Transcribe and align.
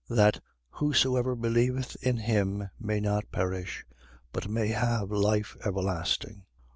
That 0.09 0.39
whosoever 0.79 1.35
believeth 1.35 1.95
in 2.01 2.17
him 2.17 2.71
may 2.79 2.99
not 2.99 3.31
perish, 3.31 3.85
but 4.33 4.49
may 4.49 4.69
have 4.69 5.11
life 5.11 5.55
everlasting. 5.63 6.45